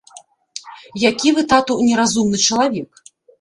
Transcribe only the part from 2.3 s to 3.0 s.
чалавек.